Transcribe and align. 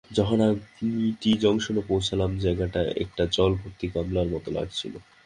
যখন 0.11 0.37
আমি 0.45 0.57
টি 1.21 1.31
জংশনে 1.43 1.81
পৌছালাম, 1.87 2.31
যায়গাটা 2.43 2.81
একটা 3.03 3.23
জল 3.35 3.51
ভর্তি 3.59 3.85
গামলার 3.93 4.27
মত 4.33 4.45
লাগছিল। 4.57 4.93